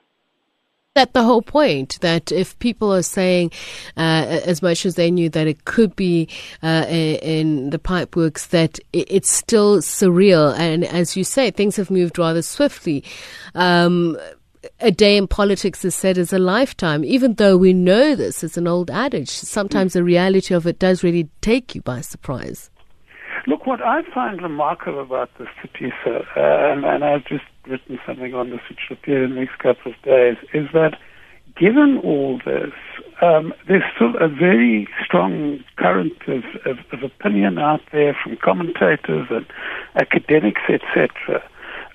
That 0.95 1.15
the 1.15 1.23
whole 1.23 1.41
point 1.41 1.99
that 2.03 2.31
if 2.31 2.59
people 2.59 2.93
are 2.95 3.03
saying 3.03 3.51
uh, 3.97 4.41
as 4.45 4.61
much 4.61 4.85
as 4.85 4.95
they 4.95 5.11
knew 5.11 5.31
that 5.31 5.47
it 5.47 5.65
could 5.65 5.97
be 5.97 6.29
uh, 6.63 6.85
in 6.87 7.71
the 7.71 7.79
pipe 7.79 8.15
works 8.15 8.49
that 8.49 8.79
it's 8.93 9.33
still 9.33 9.79
surreal. 9.79 10.55
And 10.59 10.85
as 10.85 11.17
you 11.17 11.25
say 11.25 11.51
things 11.51 11.77
have 11.77 11.91
moved 11.91 12.19
rather 12.19 12.43
swiftly. 12.43 13.05
Um, 13.55 14.19
a 14.81 14.91
day 14.91 15.17
in 15.17 15.27
politics 15.27 15.83
is 15.83 15.95
said 15.95 16.19
as 16.19 16.33
a 16.33 16.39
lifetime. 16.39 17.05
Even 17.05 17.35
though 17.35 17.57
we 17.57 17.73
know 17.73 18.15
this 18.15 18.45
is 18.45 18.59
an 18.59 18.69
old 18.69 18.91
adage 18.91 19.31
sometimes 19.31 19.95
the 19.95 20.05
reality 20.05 20.55
of 20.55 20.67
it 20.67 20.79
does 20.79 21.03
really 21.03 21.29
take 21.41 21.75
you 21.75 21.81
by 21.81 22.03
surprise 22.03 22.71
Look, 23.47 23.67
what 23.67 23.83
I 23.83 24.03
find 24.15 24.41
remarkable 24.41 25.01
about 25.03 25.31
this, 25.39 25.49
Tatisa, 25.61 26.25
uh, 26.37 26.73
and, 26.73 26.85
and 26.85 27.03
I've 27.03 27.25
just 27.25 27.45
written 27.67 27.99
something 28.07 28.35
on 28.35 28.51
this 28.51 28.61
which 28.69 28.79
will 28.89 28.97
appear 28.97 29.25
in 29.25 29.35
the 29.35 29.41
next 29.41 29.59
couple 29.59 29.93
of 29.93 30.03
days, 30.03 30.37
is 30.55 30.69
that 30.75 30.97
given 31.59 31.99
all 32.05 32.41
this, 32.45 32.73
um, 33.21 33.53
there's 33.67 33.83
still 33.97 34.15
a 34.21 34.29
very 34.29 34.87
strong 35.05 35.59
current 35.77 36.13
of, 36.29 36.45
of, 36.65 36.79
of 36.93 37.03
opinion 37.03 37.59
out 37.59 37.81
there 37.91 38.17
from 38.23 38.37
commentators 38.37 39.27
and 39.31 39.47
academics, 39.97 40.63
etc., 40.69 41.43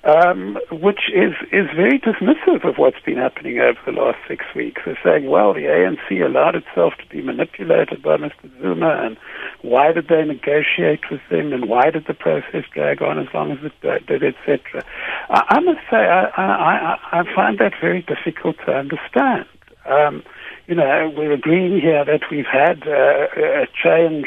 um, 0.04 0.58
which 0.70 1.10
is, 1.14 1.34
is 1.52 1.66
very 1.74 1.98
dismissive 1.98 2.68
of 2.68 2.76
what's 2.76 3.00
been 3.00 3.16
happening 3.16 3.58
over 3.58 3.78
the 3.84 3.92
last 3.92 4.18
six 4.28 4.44
weeks. 4.54 4.82
They're 4.84 4.98
saying, 5.04 5.28
well, 5.28 5.52
the 5.52 5.62
ANC 5.62 6.24
allowed 6.24 6.54
itself 6.54 6.94
to 7.00 7.06
be 7.08 7.22
manipulated 7.22 8.02
by 8.02 8.16
Mr. 8.16 8.50
Zuma, 8.60 9.02
and 9.04 9.16
why 9.62 9.92
did 9.92 10.08
they 10.08 10.24
negotiate 10.24 11.10
with 11.10 11.20
him, 11.28 11.52
and 11.52 11.68
why 11.68 11.90
did 11.90 12.06
the 12.06 12.14
process 12.14 12.64
drag 12.72 13.02
on 13.02 13.18
as 13.18 13.26
long 13.34 13.50
as 13.52 13.58
it 13.62 14.06
did, 14.06 14.22
etc. 14.22 14.84
I, 15.30 15.42
I 15.48 15.60
must 15.60 15.80
say, 15.90 15.96
I, 15.96 16.28
I, 16.36 17.20
I 17.20 17.34
find 17.34 17.58
that 17.58 17.72
very 17.80 18.02
difficult 18.02 18.56
to 18.66 18.72
understand. 18.72 19.46
Um, 19.84 20.22
you 20.66 20.74
know, 20.74 21.12
we're 21.16 21.32
agreeing 21.32 21.80
here 21.80 22.04
that 22.04 22.20
we've 22.30 22.46
had 22.46 22.86
uh, 22.86 23.62
a 23.62 23.66
change 23.82 24.26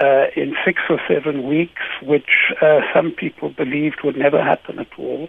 uh, 0.00 0.26
in 0.36 0.54
six 0.64 0.82
or 0.88 1.00
seven 1.08 1.48
weeks, 1.48 1.82
which 2.02 2.52
uh, 2.62 2.80
some 2.94 3.10
people 3.10 3.50
believed 3.50 3.98
would 4.04 4.16
never 4.16 4.42
happen 4.42 4.78
at 4.78 4.98
all. 4.98 5.28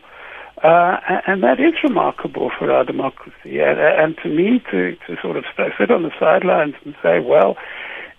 Uh, 0.64 0.98
and 1.26 1.42
that 1.42 1.60
is 1.60 1.74
remarkable 1.84 2.52
for 2.58 2.72
our 2.72 2.84
democracy. 2.84 3.60
And, 3.60 3.80
and 3.80 4.16
to 4.22 4.30
me, 4.30 4.62
to, 4.70 4.96
to 5.08 5.20
sort 5.22 5.38
of 5.38 5.46
sit 5.80 5.90
on 5.90 6.04
the 6.04 6.12
sidelines 6.20 6.76
and 6.86 6.94
say, 7.02 7.20
well, 7.20 7.58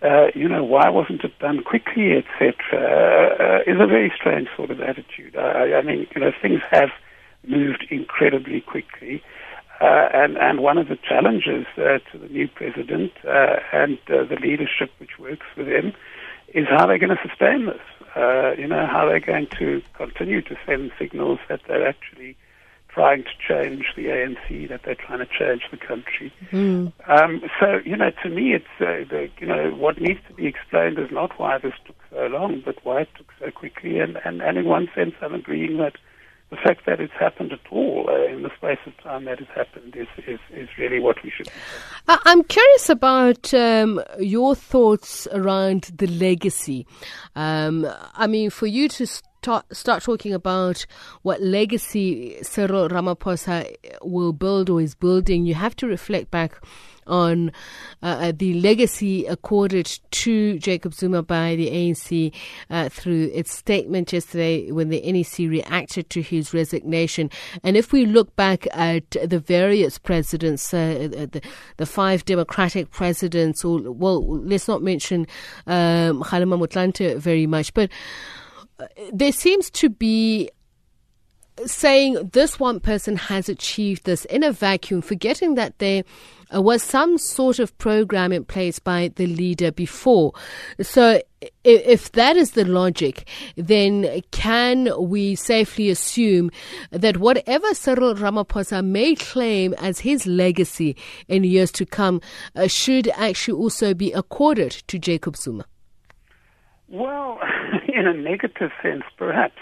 uh, 0.02 0.26
you 0.34 0.48
know, 0.48 0.64
why 0.64 0.88
wasn't 0.88 1.22
it 1.22 1.38
done 1.38 1.62
quickly, 1.62 2.18
etc., 2.18 2.54
uh, 2.74 3.70
is 3.70 3.78
a 3.80 3.86
very 3.86 4.12
strange 4.18 4.48
sort 4.56 4.72
of 4.72 4.80
attitude. 4.80 5.36
I, 5.36 5.74
I 5.74 5.82
mean, 5.82 6.08
you 6.14 6.20
know, 6.20 6.32
things 6.42 6.60
have 6.72 6.90
moved 7.46 7.86
incredibly 7.90 8.60
quickly. 8.60 9.22
Uh, 9.80 10.08
and, 10.14 10.36
and 10.36 10.60
one 10.60 10.78
of 10.78 10.88
the 10.88 10.96
challenges 10.96 11.66
uh, 11.76 11.98
to 12.10 12.18
the 12.18 12.28
new 12.28 12.46
president 12.46 13.12
uh, 13.26 13.56
and 13.72 13.98
uh, 14.08 14.22
the 14.24 14.36
leadership 14.40 14.90
which 14.98 15.18
works 15.18 15.41
is 16.54 16.66
how 16.68 16.86
they're 16.86 16.98
going 16.98 17.16
to 17.16 17.28
sustain 17.28 17.66
this. 17.66 17.80
Uh, 18.14 18.52
you 18.58 18.66
know, 18.66 18.86
how 18.86 19.08
they're 19.08 19.20
going 19.20 19.46
to 19.58 19.82
continue 19.94 20.42
to 20.42 20.56
send 20.66 20.92
signals 20.98 21.38
that 21.48 21.60
they're 21.66 21.86
actually 21.86 22.36
trying 22.88 23.24
to 23.24 23.30
change 23.48 23.86
the 23.96 24.06
ANC, 24.06 24.68
that 24.68 24.82
they're 24.84 24.94
trying 24.94 25.20
to 25.20 25.26
change 25.26 25.62
the 25.70 25.78
country. 25.78 26.32
Mm. 26.50 26.92
Um, 27.08 27.42
so, 27.58 27.80
you 27.86 27.96
know, 27.96 28.10
to 28.22 28.28
me, 28.28 28.52
it's, 28.52 28.66
uh, 28.80 29.08
the, 29.08 29.30
you 29.38 29.46
know, 29.46 29.70
what 29.70 29.98
needs 29.98 30.20
to 30.28 30.34
be 30.34 30.46
explained 30.46 30.98
is 30.98 31.10
not 31.10 31.38
why 31.38 31.56
this 31.56 31.72
took 31.86 31.96
so 32.10 32.26
long, 32.26 32.62
but 32.62 32.84
why 32.84 33.02
it 33.02 33.08
took 33.16 33.32
so 33.40 33.50
quickly. 33.50 33.98
And, 33.98 34.18
and, 34.24 34.42
and 34.42 34.58
in 34.58 34.66
one 34.66 34.88
sense, 34.94 35.14
I'm 35.22 35.34
agreeing 35.34 35.78
that 35.78 35.96
the 36.52 36.58
fact 36.58 36.84
that 36.84 37.00
it's 37.00 37.14
happened 37.18 37.50
at 37.50 37.60
all 37.70 38.10
uh, 38.10 38.26
in 38.26 38.42
the 38.42 38.50
space 38.54 38.78
of 38.84 38.94
time 38.98 39.24
that 39.24 39.40
it's 39.40 39.50
happened 39.52 39.96
is, 39.96 40.06
is, 40.26 40.38
is 40.52 40.68
really 40.76 41.00
what 41.00 41.16
we 41.24 41.32
should. 41.34 41.48
I'm 42.06 42.44
curious 42.44 42.90
about 42.90 43.54
um, 43.54 44.02
your 44.18 44.54
thoughts 44.54 45.26
around 45.32 45.92
the 45.96 46.06
legacy. 46.06 46.86
Um, 47.34 47.88
I 48.12 48.26
mean, 48.26 48.50
for 48.50 48.66
you 48.66 48.90
to 48.90 49.06
start, 49.42 49.76
start 49.76 50.02
talking 50.04 50.32
about 50.32 50.86
what 51.22 51.42
legacy 51.42 52.38
Cyril 52.42 52.88
Ramaphosa 52.88 53.74
will 54.00 54.32
build 54.32 54.70
or 54.70 54.80
is 54.80 54.94
building, 54.94 55.46
you 55.46 55.54
have 55.54 55.74
to 55.76 55.88
reflect 55.88 56.30
back 56.30 56.60
on 57.08 57.50
uh, 58.04 58.06
uh, 58.06 58.32
the 58.32 58.54
legacy 58.60 59.26
accorded 59.26 59.98
to 60.12 60.56
Jacob 60.60 60.94
Zuma 60.94 61.24
by 61.24 61.56
the 61.56 61.68
ANC 61.68 62.32
uh, 62.70 62.88
through 62.88 63.32
its 63.34 63.52
statement 63.52 64.12
yesterday 64.12 64.70
when 64.70 64.90
the 64.90 65.00
NEC 65.10 65.50
reacted 65.50 66.08
to 66.10 66.22
his 66.22 66.54
resignation. 66.54 67.28
And 67.64 67.76
if 67.76 67.92
we 67.92 68.06
look 68.06 68.36
back 68.36 68.68
at 68.72 69.10
the 69.10 69.40
various 69.40 69.98
presidents, 69.98 70.72
uh, 70.72 70.76
uh 70.76 71.26
the, 71.26 71.42
the, 71.78 71.86
five 71.86 72.24
Democratic 72.24 72.92
presidents, 72.92 73.64
or 73.64 73.80
well, 73.90 74.24
let's 74.24 74.68
not 74.68 74.80
mention 74.80 75.26
um, 75.66 76.22
Kgalema 76.22 76.56
Motlanthe 76.64 77.18
very 77.18 77.48
much, 77.48 77.74
but 77.74 77.90
there 79.12 79.32
seems 79.32 79.70
to 79.70 79.88
be 79.88 80.50
saying 81.66 82.30
this 82.32 82.58
one 82.58 82.80
person 82.80 83.16
has 83.16 83.48
achieved 83.48 84.04
this 84.04 84.24
in 84.26 84.42
a 84.42 84.52
vacuum, 84.52 85.02
forgetting 85.02 85.54
that 85.54 85.78
there 85.78 86.02
uh, 86.54 86.60
was 86.60 86.82
some 86.82 87.18
sort 87.18 87.58
of 87.58 87.76
program 87.78 88.32
in 88.32 88.44
place 88.44 88.78
by 88.78 89.10
the 89.16 89.26
leader 89.26 89.70
before. 89.70 90.32
So, 90.80 91.20
if 91.64 92.12
that 92.12 92.36
is 92.36 92.52
the 92.52 92.64
logic, 92.64 93.28
then 93.56 94.22
can 94.30 94.90
we 94.98 95.34
safely 95.34 95.90
assume 95.90 96.50
that 96.90 97.16
whatever 97.16 97.74
Cyril 97.74 98.14
Ramaphosa 98.14 98.84
may 98.84 99.14
claim 99.14 99.74
as 99.74 100.00
his 100.00 100.26
legacy 100.26 100.96
in 101.28 101.44
years 101.44 101.72
to 101.72 101.86
come 101.86 102.20
uh, 102.54 102.68
should 102.68 103.08
actually 103.08 103.58
also 103.58 103.92
be 103.92 104.12
accorded 104.12 104.70
to 104.86 104.98
Jacob 104.98 105.36
Zuma? 105.36 105.64
Well, 106.88 107.40
in 107.92 108.06
a 108.06 108.14
negative 108.14 108.70
sense, 108.82 109.04
perhaps. 109.16 109.56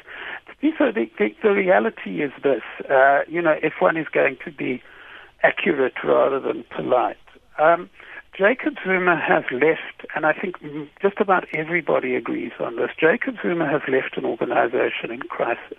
So 0.79 0.93
the, 0.93 1.11
the, 1.19 1.31
the 1.43 1.53
reality 1.53 2.23
is 2.23 2.33
this, 2.43 2.63
uh, 2.91 3.21
you 3.29 3.41
know, 3.41 3.57
if 3.63 3.75
one 3.81 3.97
is 3.97 4.07
going 4.13 4.37
to 4.45 4.53
be 4.53 4.83
accurate 5.43 5.95
rather 6.05 6.39
than 6.39 6.65
polite, 6.75 7.17
um, 7.59 7.89
Jacob 8.37 8.75
Zuma 8.85 9.17
has 9.21 9.45
left, 9.51 10.07
and 10.15 10.25
I 10.25 10.33
think 10.33 10.57
just 11.03 11.19
about 11.19 11.45
everybody 11.55 12.15
agrees 12.15 12.53
on 12.61 12.77
this, 12.77 12.91
Jacob 12.99 13.37
Zuma 13.43 13.69
has 13.69 13.83
left 13.89 14.17
an 14.17 14.25
organization 14.25 15.11
in 15.11 15.21
crisis. 15.21 15.79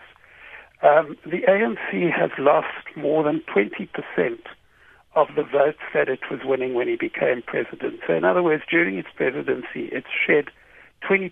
Um, 0.83 1.15
the 1.25 1.41
ANC 1.47 2.11
has 2.11 2.31
lost 2.37 2.85
more 2.95 3.23
than 3.23 3.41
20% 3.55 3.87
of 5.15 5.27
the 5.35 5.43
votes 5.43 5.81
that 5.93 6.09
it 6.09 6.21
was 6.29 6.41
winning 6.43 6.73
when 6.73 6.87
he 6.87 6.95
became 6.95 7.41
president. 7.45 7.99
So, 8.07 8.13
in 8.13 8.25
other 8.25 8.41
words, 8.41 8.63
during 8.69 8.97
its 8.97 9.09
presidency, 9.15 9.89
it's 9.91 10.07
shed 10.25 10.45
20% 11.07 11.31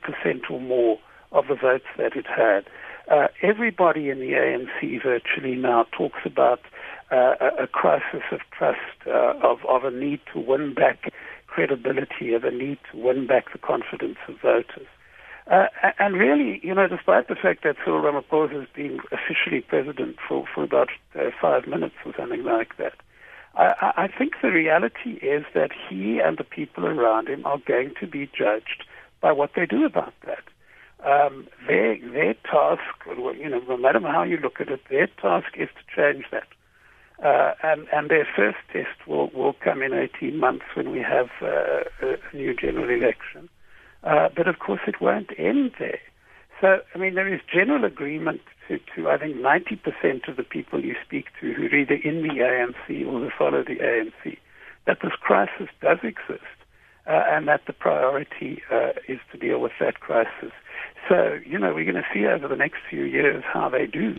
or 0.50 0.60
more 0.60 1.00
of 1.32 1.48
the 1.48 1.56
votes 1.56 1.86
that 1.98 2.16
it 2.16 2.26
had. 2.26 2.66
Uh, 3.10 3.28
everybody 3.42 4.10
in 4.10 4.20
the 4.20 4.34
ANC 4.34 5.04
virtually 5.04 5.56
now 5.56 5.86
talks 5.92 6.20
about 6.26 6.62
uh, 7.12 7.34
a, 7.60 7.68
crisis 7.68 8.22
of 8.32 8.40
trust, 8.52 8.78
uh, 9.08 9.34
of, 9.42 9.66
of 9.68 9.84
a 9.84 9.92
need 9.92 10.20
to 10.32 10.40
win 10.40 10.74
back 10.74 11.12
credibility, 11.48 12.34
of 12.34 12.44
a 12.44 12.52
need 12.52 12.78
to 12.92 12.98
win 12.98 13.26
back 13.26 13.52
the 13.52 13.58
confidence 13.58 14.18
of 14.28 14.40
voters. 14.40 14.88
Uh, 15.50 15.66
and 15.98 16.16
really, 16.16 16.60
you 16.62 16.76
know, 16.76 16.88
despite 16.88 17.28
the 17.28 17.36
fact 17.36 17.64
that 17.64 17.76
Cyril 17.84 18.02
Ramaphosa 18.04 18.60
has 18.60 18.68
been 18.76 19.00
officially 19.12 19.62
president 19.62 20.18
for, 20.28 20.46
for 20.54 20.64
about 20.64 20.90
uh, 21.16 21.32
five 21.42 21.66
minutes 21.66 21.96
or 22.06 22.14
something 22.16 22.44
like 22.44 22.78
that, 22.78 22.94
I, 23.56 23.94
I 23.98 24.08
think 24.08 24.34
the 24.44 24.52
reality 24.52 25.14
is 25.24 25.44
that 25.56 25.72
he 25.90 26.20
and 26.20 26.38
the 26.38 26.44
people 26.44 26.86
around 26.86 27.30
him 27.30 27.44
are 27.46 27.58
going 27.66 27.96
to 28.00 28.06
be 28.06 28.28
judged 28.28 28.84
by 29.22 29.32
what 29.32 29.52
they 29.56 29.66
do 29.66 29.86
about 29.86 30.14
that. 30.28 30.44
Um, 31.06 31.48
their 31.66 31.98
their 32.12 32.34
task, 32.34 32.84
you 33.08 33.50
know, 33.50 33.60
no 33.68 33.78
matter 33.78 34.02
how 34.02 34.24
you 34.24 34.38
look 34.38 34.60
at 34.60 34.70
it, 34.70 34.82
their 34.90 35.08
task 35.08 35.54
is 35.56 35.70
to 35.70 35.96
change 35.96 36.26
that. 36.32 36.48
Uh, 37.24 37.54
and, 37.64 37.88
and 37.92 38.10
their 38.10 38.28
first 38.36 38.58
test 38.72 39.08
will, 39.08 39.30
will 39.34 39.54
come 39.54 39.82
in 39.82 39.94
18 39.94 40.38
months 40.40 40.66
when 40.74 40.90
we 40.92 41.00
have 41.00 41.28
uh, 41.42 41.84
a 42.02 42.36
new 42.36 42.54
general 42.54 42.90
election. 42.90 43.50
Uh, 44.04 44.30
but 44.36 44.48
of 44.48 44.60
course, 44.60 44.80
it 44.88 45.02
won't 45.02 45.30
end 45.38 45.72
there. 45.80 46.00
So, 46.62 46.80
I 46.94 46.98
mean, 46.98 47.16
there 47.16 47.34
is 47.34 47.42
general 47.54 47.84
agreement 47.84 48.42
to, 48.68 48.80
to, 48.96 49.10
I 49.10 49.18
think, 49.18 49.36
90% 49.38 50.30
of 50.30 50.38
the 50.38 50.44
people 50.44 50.84
you 50.84 50.96
speak 51.06 51.26
to 51.42 51.54
who 51.54 51.64
are 51.64 51.76
either 51.76 51.96
in 51.96 52.22
the 52.22 52.36
ANC 52.40 53.06
or 53.06 53.20
who 53.20 53.30
follow 53.38 53.64
the 53.64 53.76
ANC, 53.76 54.38
that 54.86 55.00
this 55.02 55.14
crisis 55.20 55.68
does 55.82 56.00
exist 56.04 56.59
uh, 57.10 57.24
and 57.28 57.48
that 57.48 57.62
the 57.66 57.74
priority 57.74 58.62
uh, 58.72 58.92
is 59.08 59.20
to 59.32 59.38
deal 59.38 59.60
with 59.60 59.72
that 59.80 60.00
crisis. 60.00 60.52
So, 61.08 61.40
you 61.46 61.58
know, 61.58 61.74
we're 61.74 61.92
going 61.92 61.96
to 61.96 62.06
see 62.14 62.28
over 62.28 62.48
the 62.48 62.56
next 62.56 62.78
few 62.90 63.04
years 63.04 63.44
how 63.52 63.68
they 63.68 63.88
do. 63.88 64.16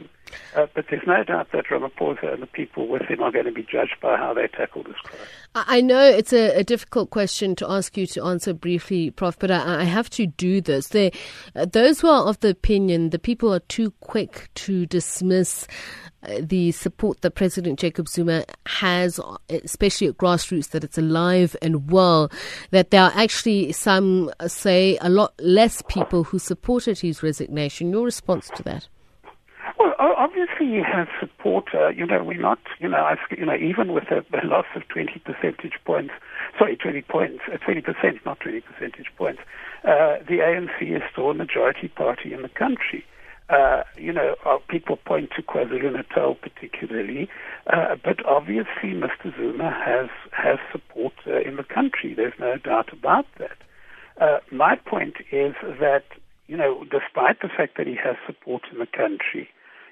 Uh, 0.54 0.66
but 0.74 0.86
there's 0.90 1.06
no 1.06 1.22
doubt 1.24 1.52
that 1.52 1.66
Ramaphosa 1.66 2.32
and 2.32 2.42
the 2.42 2.46
people 2.46 2.88
with 2.88 3.02
him 3.02 3.22
are 3.22 3.32
going 3.32 3.46
to 3.46 3.52
be 3.52 3.62
judged 3.62 3.96
by 4.00 4.16
how 4.16 4.34
they 4.34 4.48
tackle 4.48 4.82
this 4.82 4.96
crisis. 5.02 5.28
I 5.54 5.80
know 5.80 6.00
it's 6.00 6.32
a, 6.32 6.58
a 6.58 6.64
difficult 6.64 7.10
question 7.10 7.56
to 7.56 7.70
ask 7.70 7.96
you 7.96 8.06
to 8.08 8.24
answer 8.24 8.52
briefly, 8.52 9.10
Prof, 9.10 9.38
but 9.38 9.50
I, 9.50 9.80
I 9.80 9.84
have 9.84 10.08
to 10.10 10.26
do 10.26 10.60
this. 10.60 10.94
Uh, 10.94 11.10
those 11.54 12.00
who 12.00 12.08
are 12.08 12.26
of 12.26 12.38
the 12.40 12.48
opinion 12.50 13.10
the 13.10 13.18
people 13.18 13.52
are 13.52 13.60
too 13.60 13.90
quick 14.00 14.48
to 14.54 14.86
dismiss 14.86 15.66
uh, 16.22 16.40
the 16.40 16.70
support 16.72 17.22
that 17.22 17.32
President 17.32 17.78
Jacob 17.78 18.08
Zuma 18.08 18.44
has, 18.66 19.18
especially 19.48 20.08
at 20.08 20.18
grassroots, 20.18 20.70
that 20.70 20.84
it's 20.84 20.98
alive 20.98 21.56
and 21.62 21.90
well, 21.90 22.30
that 22.70 22.90
there 22.90 23.02
are 23.02 23.12
actually 23.14 23.72
some 23.72 24.30
uh, 24.38 24.48
say 24.48 24.98
a 25.00 25.08
lot 25.08 25.32
less 25.40 25.82
people 25.88 26.24
who 26.24 26.38
supported 26.38 26.98
his 26.98 27.22
resignation. 27.22 27.90
Your 27.90 28.04
response 28.04 28.50
to 28.56 28.62
that? 28.64 28.88
Obviously 30.00 30.66
he 30.66 30.82
has 30.82 31.08
support. 31.20 31.66
Uh, 31.74 31.88
you 31.88 32.06
know, 32.06 32.24
we're 32.24 32.40
not, 32.40 32.58
you 32.78 32.88
know, 32.88 32.98
I, 32.98 33.16
you 33.36 33.44
know, 33.44 33.54
even 33.54 33.92
with 33.92 34.04
a, 34.10 34.24
a 34.36 34.44
loss 34.46 34.64
of 34.74 34.88
20 34.88 35.20
percentage 35.20 35.74
points, 35.84 36.14
sorry, 36.58 36.76
20 36.76 37.02
points, 37.02 37.40
uh, 37.52 37.58
20 37.58 37.82
percent, 37.82 38.16
not 38.24 38.40
20 38.40 38.60
percentage 38.62 39.12
points, 39.18 39.40
uh, 39.84 40.16
the 40.26 40.38
ANC 40.40 40.96
is 40.96 41.02
still 41.12 41.30
a 41.30 41.34
majority 41.34 41.88
party 41.88 42.32
in 42.32 42.42
the 42.42 42.48
country. 42.48 43.04
Uh, 43.50 43.82
you 43.96 44.12
know, 44.12 44.36
uh, 44.46 44.58
people 44.68 44.96
point 44.96 45.30
to 45.34 45.42
KwaZulu-Natal 45.42 46.36
particularly, 46.36 47.28
uh, 47.66 47.96
but 48.02 48.24
obviously 48.24 48.94
Mr. 48.94 49.36
Zuma 49.36 49.70
has 49.84 50.08
has 50.32 50.58
support 50.70 51.12
in 51.26 51.56
the 51.56 51.64
country. 51.64 52.14
There's 52.14 52.38
no 52.38 52.56
doubt 52.56 52.92
about 52.92 53.26
that. 53.38 53.58
My 54.52 54.76
point 54.76 55.16
is 55.32 55.54
that 55.80 56.04
you 56.46 56.56
know, 56.56 56.84
despite 56.84 57.40
the 57.42 57.48
fact 57.48 57.76
that 57.76 57.86
he 57.86 57.96
has 57.96 58.16
support 58.26 58.62
in 58.72 58.78
the 58.78 58.86
country, 58.86 59.48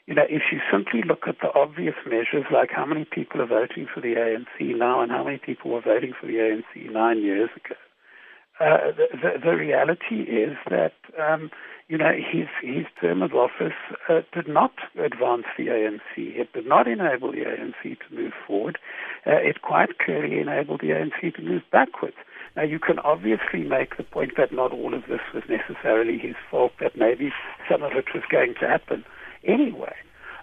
you 0.08 0.14
know, 0.14 0.24
if 0.26 0.40
you 0.50 0.58
simply 0.72 1.02
look 1.06 1.28
at 1.28 1.36
the 1.42 1.52
obvious 1.54 1.94
measures 2.06 2.46
like 2.50 2.70
how 2.74 2.86
many 2.86 3.04
people 3.04 3.42
are 3.42 3.46
voting 3.46 3.86
for 3.92 4.00
the 4.00 4.14
ANC 4.14 4.74
now 4.74 5.02
and 5.02 5.12
how 5.12 5.22
many 5.22 5.36
people 5.36 5.70
were 5.70 5.82
voting 5.82 6.14
for 6.18 6.26
the 6.26 6.40
ANC 6.40 6.90
nine 6.90 7.20
years 7.22 7.50
ago, 7.54 7.76
uh, 8.58 8.90
the, 8.96 9.38
the, 9.44 9.54
reality 9.54 10.22
is 10.22 10.56
that 10.70 10.94
um, 11.20 11.50
you 11.88 11.98
know 11.98 12.10
his 12.10 12.48
his 12.62 12.86
term 13.00 13.22
of 13.22 13.34
office 13.34 13.76
uh, 14.08 14.22
did 14.34 14.48
not 14.48 14.72
advance 14.98 15.44
the 15.58 15.66
ANC. 15.66 16.00
It 16.16 16.54
did 16.54 16.66
not 16.66 16.88
enable 16.88 17.30
the 17.30 17.44
ANC 17.44 17.82
to 17.84 18.14
move 18.14 18.32
forward. 18.46 18.78
Uh, 19.26 19.32
it 19.32 19.60
quite 19.60 19.98
clearly 19.98 20.40
enabled 20.40 20.80
the 20.80 20.88
ANC 20.88 21.36
to 21.36 21.42
move 21.42 21.62
backwards. 21.70 22.16
Now 22.56 22.62
you 22.62 22.80
can 22.80 22.98
obviously 23.00 23.62
make 23.62 23.98
the 23.98 24.04
point 24.04 24.32
that 24.38 24.52
not 24.52 24.72
all 24.72 24.94
of 24.94 25.02
this 25.02 25.20
was 25.34 25.44
necessarily 25.50 26.18
his 26.18 26.34
fault. 26.50 26.72
That 26.80 26.96
maybe 26.96 27.30
some 27.70 27.82
of 27.82 27.92
it 27.92 28.06
was 28.14 28.24
going 28.30 28.54
to 28.60 28.66
happen 28.66 29.04
anyway. 29.46 29.94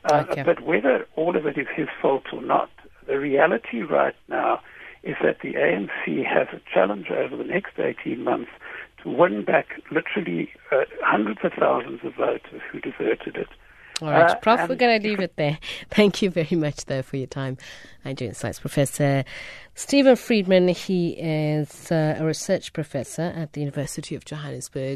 Uh, 0.06 0.26
okay. 0.30 0.44
But 0.44 0.62
whether 0.62 1.08
all 1.16 1.36
of 1.36 1.46
it 1.46 1.58
is 1.58 1.68
his 1.76 1.88
fault 2.02 2.26
or 2.32 2.42
not, 2.42 2.70
the 3.08 3.20
reality 3.20 3.82
right 3.82 4.16
now 4.28 4.62
is 5.04 5.16
that 5.22 5.38
the 5.42 5.54
ANC 5.54 6.26
has 6.26 6.48
a 6.52 6.62
challenge 6.72 7.08
over 7.12 7.36
the 7.36 7.44
next 7.44 7.78
18 7.78 8.24
months 8.24 8.52
to 9.04 9.10
win 9.10 9.44
back 9.44 9.68
literally 9.92 10.50
uh, 10.72 10.82
hundreds 11.02 11.40
of 11.44 11.54
thousands 11.54 12.00
of 12.04 12.16
voters 12.16 12.62
who 12.72 12.80
deserted 12.80 13.36
it. 13.36 13.48
All 14.02 14.10
right, 14.10 14.30
uh, 14.30 14.36
Prof, 14.36 14.68
we're 14.68 14.76
going 14.76 15.02
to 15.02 15.08
leave 15.08 15.22
it 15.22 15.38
there. 15.38 15.58
Thank 15.90 16.22
you 16.22 16.30
very 16.30 16.58
much, 16.58 16.86
though, 16.86 17.02
for 17.02 17.16
your 17.16 17.28
time. 17.28 17.58
Nigerian 18.04 18.36
Science 18.36 18.60
Professor 18.60 19.24
Stephen 19.74 20.18
Friedman. 20.18 20.68
He 20.68 21.12
is 21.12 21.92
uh, 21.92 22.18
a 22.20 22.26
research 22.26 22.74
professor 22.74 23.34
at 23.36 23.54
the 23.54 23.62
University 23.62 24.16
of 24.16 24.26
Johannesburg. 24.26 24.94